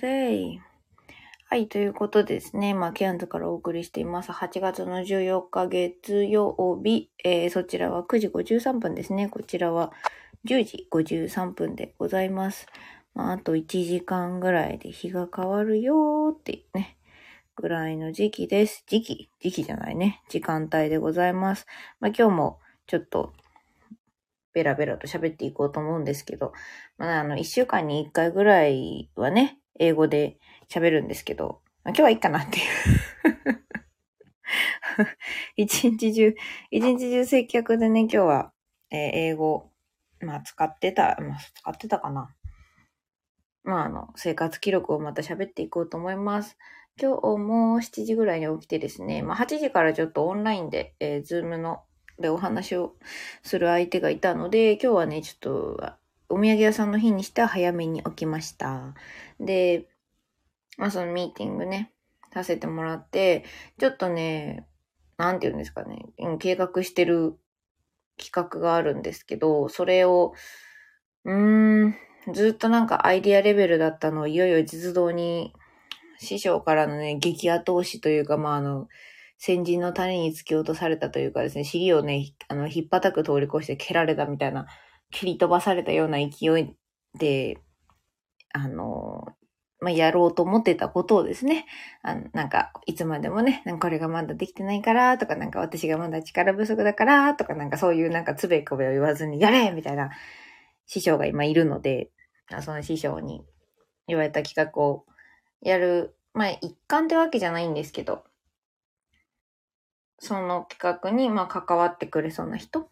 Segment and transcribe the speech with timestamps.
[0.00, 0.58] day.
[1.46, 2.74] はい、ということですね。
[2.74, 4.30] まあ、ケアンズからお送りしています。
[4.30, 7.10] 8月の14日月曜日。
[7.24, 9.28] えー、そちらは9時53分ですね。
[9.28, 9.92] こちらは
[10.46, 12.66] 10時53分でございます。
[13.14, 16.96] まあ、あと1時間ぐらいで日が変わるよーってね。
[17.56, 18.84] ぐらいの時期です。
[18.86, 20.22] 時期時期じゃないね。
[20.28, 21.66] 時間帯でございます。
[21.98, 23.34] まあ、今日もちょっと
[24.52, 26.52] ベラベラと喋っていこうと思うんですけど、
[26.96, 30.38] まあ、あの、一週間に一回ぐらいはね、英語で
[30.68, 32.64] 喋るんですけど、今日はいいかなっていう。
[35.56, 36.34] 一日中、
[36.70, 38.52] 一日中接客でね、今日は、
[38.90, 39.70] えー英語、
[40.20, 42.36] まあ使ってた、まあ使ってたかな。
[43.64, 46.58] まああの、生活記録をまた喋っていこうと思います。
[47.00, 51.84] 今日も7時ぐらいに起きてですね、まあ8時からちょっとオンラインで、えー、ズームの、
[52.18, 52.96] でお話を
[53.42, 55.99] する相手がいたので、今日はね、ちょっと、
[56.30, 58.94] お土産屋さんの日にしては早めに起きました。
[59.38, 59.88] で、
[60.78, 61.92] まあそのミーティングね、
[62.32, 63.44] させてもらって、
[63.78, 64.66] ちょっとね、
[65.18, 66.06] なんて言うんですかね、
[66.38, 67.36] 計画してる
[68.16, 70.32] 企画があるんですけど、それを、
[71.24, 71.94] うーん、
[72.32, 75.52] ずっとなんかアイディアレベルだったのをいよいよ実動に
[76.18, 78.88] 師匠からのね、激後押しというか、まああの、
[79.38, 84.66] 先人の種に突き落とされたというかですね、尻をね、あの、引っ叩く通り越して蹴られたみたいな、
[85.10, 86.76] 蹴り飛ばされたような勢い
[87.18, 87.58] で、
[88.52, 89.26] あの、
[89.80, 91.66] まあ、やろうと思ってたことをですね、
[92.02, 99.70] あの、なんか、いつまでもね、なんかこれがまだできてないから、とか、なんか私がまだ力不足だから、とか、なんかそういうなんかつべこべを言わずに、やれ!
[99.70, 100.10] みたいな
[100.86, 102.10] 師匠が今いるので、
[102.60, 103.42] その師匠に
[104.06, 105.06] 言われた企画を
[105.62, 108.24] やる、まあ、一環ってわけじゃないんですけど、
[110.18, 112.90] その企画に、ま、関わってくれそうな人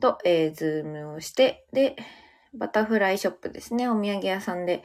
[0.00, 1.96] と、えー、ズームをして、で、
[2.54, 4.82] バタフライショップですね、お土産屋さんで、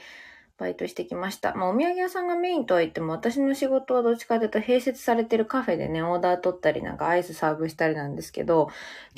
[0.62, 1.56] バイトしてきました。
[1.56, 8.70] まあ、お土産屋さんがメインとは言っても、私の仕事はどっちかというと、併設されてるカフェでね、オーダー取ったり、なんかアイスサーブしたりなんですけど、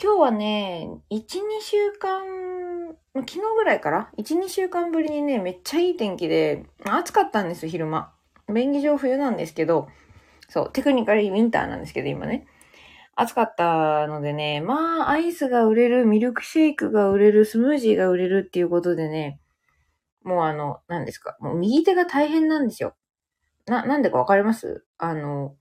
[0.01, 1.25] 今日はね、1、2
[1.61, 2.23] 週間、
[3.13, 8.13] 昨日ぐらいから、1、2週間ぶりにね、めっちゃいい天気で、暑かったんですよ、昼間。
[8.47, 9.89] 便宜上冬なんですけど、
[10.47, 12.47] そう、テクニカルウィンターなんですけど、今ね。
[13.15, 19.39] 暑かったのでね、まあ、アイスが売れる、ミルクシェイクが売れる、スムージーが売れるっていうことでね、
[20.23, 21.37] もうあの、何ですか。
[21.39, 22.95] もう右手が大変なんですよ。
[23.67, 24.85] な、なんでかわかります？
[24.97, 25.55] あの、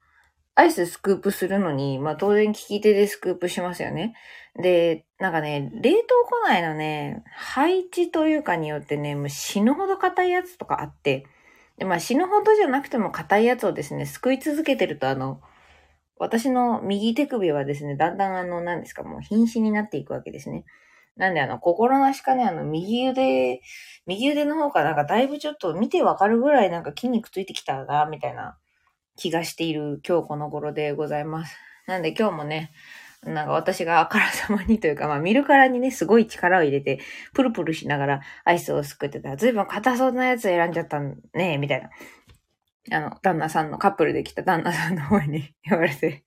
[0.54, 4.14] アイススクープするのに、まあ当然利き手でスクープしますよね。
[4.54, 5.98] で、なんかね、冷凍
[6.28, 11.26] 庫内のね、配置というかによってね、もう死ぬほど硬いやつとかあって、
[11.78, 15.40] でまあ死ぬほどじゃなくても硬いやつをですね、すくい続けてるとあの、
[16.18, 20.64] 私の右手首はですね、だんだんあの、何ですか、もう瀕死になっていくわけですね。
[21.16, 23.60] なんであの、心なしかね、あの、右腕、
[24.06, 28.56] 右腕の方かなんかだいぶちょっと見てわかるぐらいなんか筋肉ついてきたな、みたいな
[29.16, 31.56] 気がしている今日この頃でございます。
[31.86, 32.72] なんで今日もね、
[33.24, 36.98] なんか私があからさまにというか、まあ見るからにね、すごい力を入れて、
[37.34, 40.98] プルプルしながらアイスをすくってたら、ずいぶん硬そうなやつ選んじゃった
[41.34, 41.90] ね、みたいな。
[42.90, 46.24] あの、旦那さんのカップルで来た旦那さんの方に 言われて、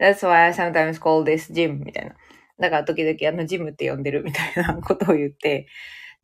[0.00, 2.14] That's why I sometimes call this gym, みたいな。
[2.58, 5.66] だから時々あのジムって呼んでるみたいなことを言って、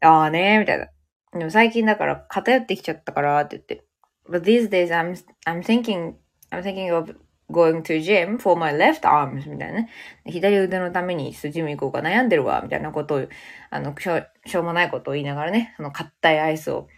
[0.01, 0.89] ああねみたいな。
[1.33, 3.85] でも最近だから偏ってきちゃったからって言って。
[4.29, 5.13] But these days I'm,
[5.45, 6.15] I'm thinking,
[6.51, 7.15] I'm thinking of
[7.51, 9.89] going to gym for my left arms みたいなね。
[10.27, 13.29] 左腕のためにジム行こうか悩んでるわ、みたいなことを、
[13.71, 16.89] あの、しょうしょうもないことを言いながらね、その硬いアイスを、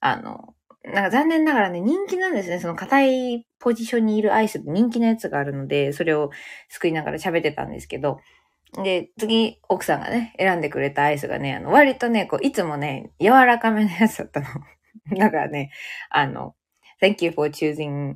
[0.00, 0.54] あの、
[0.86, 2.60] なんか残念ながらね、人気なんですね。
[2.60, 6.30] その硬いポジションにいるアイスって人気のやつがあるので、それを
[6.68, 8.20] 救いながら喋ってたんですけど、
[8.84, 14.46] で、次、奥さんがね、選んでくれたアイスがね、あの、割とね、こう、いつもね、柔らかめのやつだったの。
[15.18, 15.70] だからね、
[16.10, 16.54] あの、
[17.02, 18.14] thank you for choosing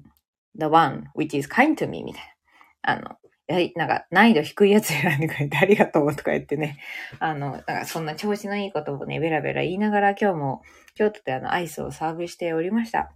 [0.57, 2.93] the one which is kind to me みたいな。
[2.93, 3.17] あの、
[3.55, 6.79] はり、なんか、難易度低いやつ選んでくれてありがとうとか言ってね、
[7.19, 10.63] あの、なんか、そんな調子のいいことをね、ベラベラ言いながら今日も、
[10.95, 13.13] 京都であの、アイスをサーブしておりました。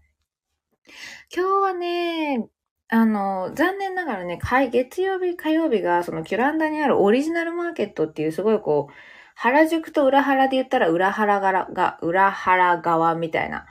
[1.35, 2.47] 今日はね、
[2.89, 4.39] あの、残念ながらね、
[4.71, 8.93] 月曜日、火曜日が、そのキュランダにあるオリジナルマーケットっていうすごいこう、
[9.35, 13.67] 原宿と裏原で言ったら裏原が、が裏原側みたいな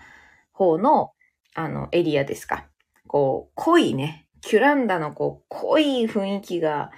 [0.52, 1.14] 方の、
[1.56, 2.68] あの、エリアですか。
[3.08, 6.92] こう、濃いね、キュランダのこう、濃い雰囲気が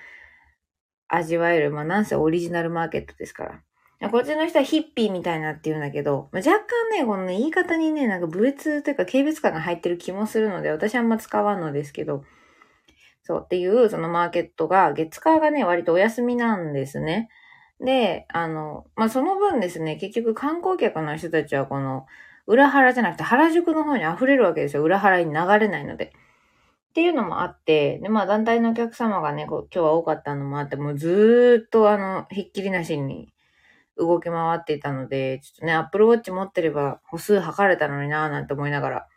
[1.08, 3.62] 味わえる、まあ、なんせオリジナルマーケットですか
[4.02, 4.10] ら。
[4.10, 12.24] こっちの人はヒッピーみたいなって言うんだけど、まあ、若干ね、このね、言い方にね、なんか部別というか軽蔑感が入ってる気もするので、私あんま使わんのですけど、
[13.22, 17.30] そうっていう、そのマーケットが、月火がね、割とお休みなんですね。
[17.80, 22.08] で、あの、まあ、その分ですね、結局観光客の人たちはこの、
[22.48, 24.84] 裏原じゃなくて原宿の方に溢れるわけですよ。
[24.84, 26.12] 裏原に流れないので。
[26.96, 33.34] っていうのもあって、で、まあ団体のお客様がね、今日は多かったのもあって、もうずーっとあの、ひっきりなしに
[33.98, 39.08] 動き回っていたので、ちょっとね、Apple Watch 持ってれば歩数測れたのになぁなんて思いながら、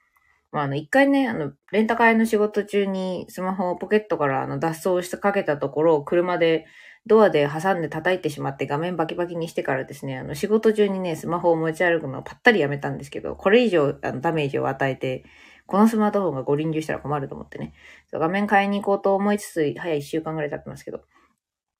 [0.50, 6.66] まあ、あの、一回ね、あの、レンタカーの仕事中にスマホをポケットからあの脱走してかけたところを車で
[7.06, 15.24] ドアで挟んで叩いてしまって画面バキバキにしてからですね、あの、仕事中にね、スマホを持ち歩くのをぱったりやめたんですけど、これ以上あのダメージを与えて、
[15.68, 17.74] このスマートフォンがご臨終したら困ると思ってね、
[18.10, 21.02] 画面買いに行こうと思いつつ、早い一週間ぐらい経ってますけど、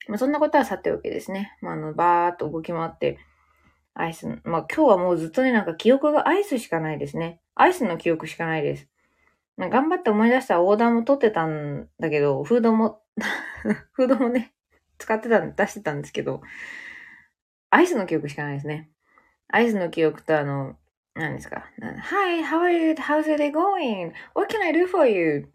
[0.08, 1.56] まあ、そんなことはさておきですね。
[1.62, 3.18] まあ、あの、バーっと動き回って、
[3.94, 7.40] アイス、まあ、今日はもうずっとね、なんか記憶がアイスしかないですね。
[7.54, 8.88] アイスの記憶しかないです。
[9.56, 13.00] まあ、頑張って思い出したらオーダーも取ってたんだけど、フードも
[13.92, 14.52] フードもね、
[14.98, 16.42] 使ってた、出してたんですけど、
[17.70, 18.90] アイスの記憶しかないですね。
[19.48, 20.76] アイスの記憶とあの、
[21.18, 22.92] 何ですか ?Hi, how are you?
[22.92, 24.12] How's it going?
[24.34, 25.48] What can I do for you?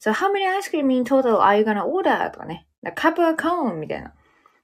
[0.00, 2.30] So how many ice cream in total are you gonna order?
[2.30, 2.66] とかね。
[2.94, 4.14] カップはコーンみたいな。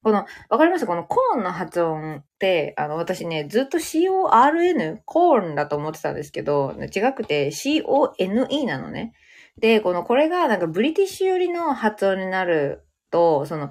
[0.03, 0.87] この、わかります？
[0.87, 9.13] このコーンの発音って、あの、私ね、ずっと C-O-R-N、コーンだと思ってたんですけど、違くて C-O-N-E なのね。
[9.59, 13.71] で、この、これがなんかブリティッシュ寄りの発音になると、その、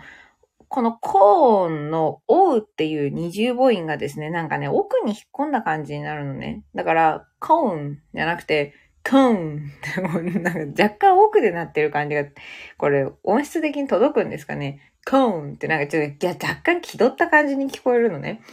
[0.78, 6.62] このコーンのオウっていう二重母音がですね、なんかね、奥に引っ込んだ感じになるのね。
[6.76, 9.72] だから、コーンじゃなくて、コーン
[10.22, 12.26] ってなんか若干奥でなってる感じが、
[12.78, 14.94] これ音質的に届くんですかね。
[15.04, 18.44] コーンってなんかちょっと若干気取った感じに聞こえるのね。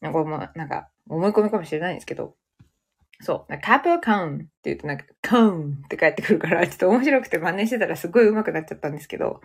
[0.00, 2.34] これもなんか思い込みかもしれないんですけど。
[3.24, 3.58] そう。
[3.62, 9.40] カプコーンって言うとなんか、コーンって帰ってくるから、ちょっと面白くて真似してたらすごい上手くなっちゃったんですけど、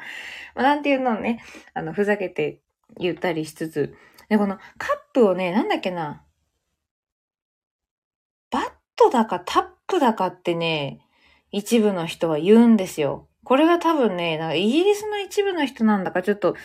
[0.54, 1.42] まあ、なんていうのをね、
[1.74, 2.60] あの、ふざけて
[2.98, 3.96] 言ったりしつつ、
[4.28, 6.24] で、このカップをね、なんだっけな、
[8.52, 11.00] バットだかタップだかってね、
[11.52, 13.28] 一部の人は言うんですよ。
[13.46, 16.56] これが多分ね、なんかイギリスの一部の人なんだかちょっと、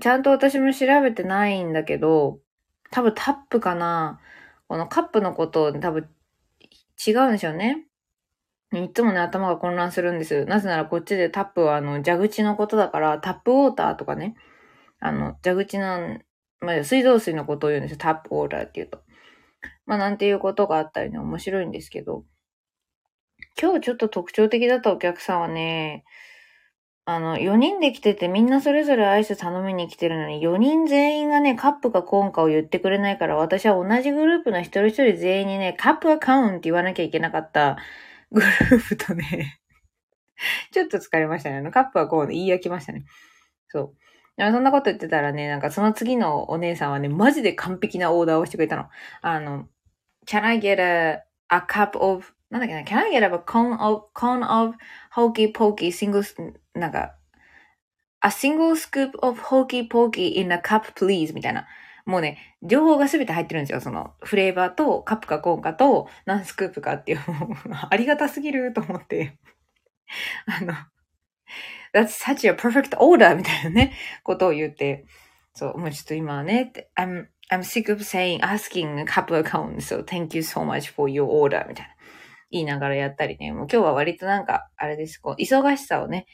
[0.00, 2.40] ちゃんと私も調べてないんだけど、
[2.90, 4.20] 多分タップかな。
[4.68, 6.08] このカップのことを多分
[7.06, 7.86] 違うんでしょうね。
[8.72, 10.46] いつもね、頭が混乱するんです。
[10.46, 14.34] なぜならこっちでタップはあの、蛇口のことだから、タップウォーターとかね、
[14.98, 16.18] あの、蛇口の、
[16.60, 17.98] まあ、水道水のことを言うんですよ。
[17.98, 19.02] タップウォーターって言うと。
[19.84, 22.24] まあ、なんていうことがあったりね、面白いんですけど、
[23.60, 26.04] 今日ちょっと特徴的だったお客さんはね、
[27.14, 37.76] あの、4人で来ててみんなそれぞれアイス頼みに来てるのに、4人全員がね、カップかコーンかを言ってくれないから、私は同じグループの一人一人全員にね、カップはカウンって言わなきゃいけなかった
[38.30, 39.60] グループとね
[40.72, 41.58] ちょっと疲れましたね。
[41.58, 43.04] あの、カップはコーンで言い飽きましたね。
[43.68, 43.96] そう。
[44.38, 48.86] そんなこと言ってたらね、なんかその次のお姉さんはね、マジで完璧なオーダーをしてくれたの。
[49.20, 49.68] あの、
[50.26, 54.76] can I get a, a cup of なんだっけな、can I get a cone of, cone of
[55.14, 56.22] hokey pokey single,
[56.74, 57.16] なんか、
[58.20, 61.66] a single scoop of hokey pokey in a cup please みたいな。
[62.04, 63.80] もうね、情報がすべて入ってるんですよ。
[63.80, 67.20] その、フレーバーと、カップかコーンかと、何スクープかっていう、
[67.88, 69.38] ありがたすぎると思って。
[70.44, 70.74] あの、
[71.94, 73.94] that's such a perfect order みたいなね、
[74.24, 75.06] ことを言って、
[75.54, 81.10] そう、もうちょっと今はね、I'm, I'm sick of saying, asking a couple of cones, so thank you so much for
[81.10, 82.01] your order みたいな。
[82.52, 86.26] 言いながらやったりね、もう今日は割となんか、あれです、こう、忙しさをね、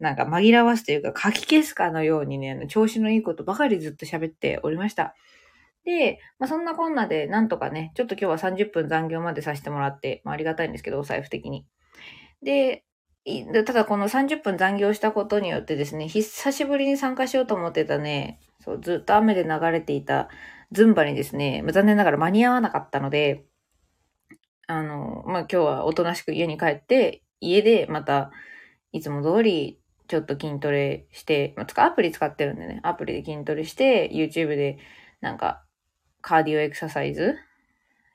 [0.00, 5.14] なんか紛らわすというか、書き消すかのようにね、調子のいいことばかりずっと喋っておりました。
[5.84, 11.66] で、まあ、そんなこんなで、なんとかね、ちょっと今日は30分残業までさせてもらって、まあ、ありがたいんですけど、お財布的に。
[12.42, 12.84] で、
[13.64, 20.28] ただこの30分残業したことによってですね、久しぶりに参加しようと思ってたね、そう、ずっと雨で流れていた
[20.72, 23.44] ズンバにですね、残念ながら間に合わなかったので、
[24.66, 28.30] あの、まあ、今日はおとなしく家に帰って、家でまた、
[28.92, 34.78] いつも通り、ちょっと筋トレして、まあ、アプリ使ってるんでね、アプリで筋トレして、YouTube で、
[35.20, 35.64] なんか、
[36.20, 37.36] カーディオエクササイズ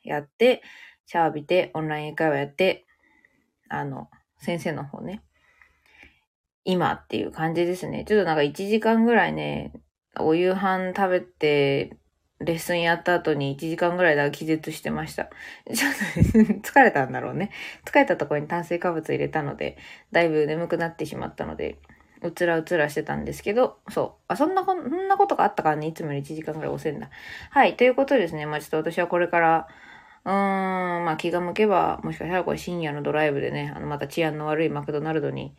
[0.03, 0.61] やって、
[1.05, 2.85] シャワー浴びて、オンライン英会話やって、
[3.69, 5.21] あの、先生の方ね、
[6.65, 8.05] 今っていう感じですね。
[8.07, 9.73] ちょっとなんか1時間ぐらいね、
[10.19, 11.97] お夕飯食べて、
[12.43, 15.29] レッスンやった後に1時間ぐらいだ気絶してました。
[15.73, 17.51] ちょっと疲れたんだろうね。
[17.85, 19.77] 疲れたところに炭水化物入れたので、
[20.11, 21.77] だいぶ眠くなってしまったので、
[22.21, 24.23] うつらうつらしてたんですけど、そう。
[24.27, 27.09] あ、そんなこ、そんなことがあったからね、いつもより1時間ぐらい遅いんだ。
[27.49, 27.75] はい。
[27.75, 29.67] ということですね、まあちょっと私はこれから、
[30.25, 35.55] うーん、まあ気が向けば、もしかしたらこれ深夜のドライブでね、あの、また治安の悪いマクドナルドに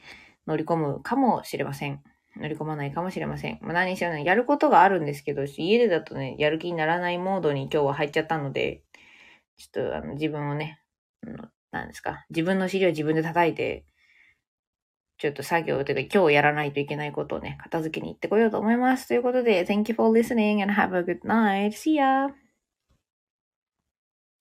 [0.47, 2.01] 乗り込むかもしれません。
[2.37, 3.59] 乗り込まないかもしれません。
[3.63, 8.83] まあ、何しろね、やることがあるんですけど、家でだとね、やる気にならないモードに今日は入っちゃったので、
[9.57, 10.81] ちょっとあの自分をね、
[11.25, 13.85] のなんですか、自分の尻を自分で叩いて、
[15.19, 19.09] ちょっと作業というか今日やらないといけないことをね、片付けに行ってこようと思います。
[19.09, 21.73] ということで、Thank you for listening and have a good night.
[21.73, 22.42] See ya!